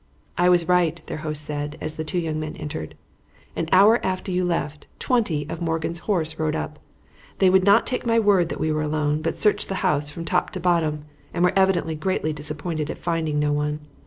"I 0.35 0.49
was 0.49 0.67
right," 0.67 0.99
their 1.05 1.19
host 1.19 1.43
said, 1.43 1.77
as 1.79 1.95
the 1.95 2.03
two 2.03 2.17
young 2.17 2.39
men 2.39 2.55
entered. 2.55 2.95
"An 3.55 3.69
hour 3.71 4.03
after 4.03 4.31
you 4.31 4.43
left 4.43 4.87
twenty 4.97 5.45
of 5.47 5.61
Morgan's 5.61 5.99
horse 6.09 6.39
rode 6.39 6.55
up 6.55 6.79
here. 6.79 7.35
They 7.37 7.49
would 7.51 7.63
not 7.63 7.85
take 7.85 8.03
my 8.03 8.17
word 8.17 8.49
that 8.49 8.59
we 8.59 8.71
were 8.71 8.81
alone, 8.81 9.21
but 9.21 9.37
searched 9.37 9.69
the 9.69 9.75
house 9.85 10.09
from 10.09 10.25
top 10.25 10.49
to 10.53 10.59
bottom, 10.59 11.05
and 11.35 11.43
were 11.43 11.53
evidently 11.55 11.93
greatly 11.93 12.33
disappointed 12.33 12.89
at 12.89 12.97
finding 12.97 13.37
no 13.37 13.51
one. 13.53 13.79